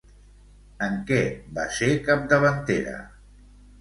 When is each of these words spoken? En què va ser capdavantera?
En 0.85 0.95
què 1.11 1.19
va 1.59 1.67
ser 1.81 1.91
capdavantera? 2.09 2.97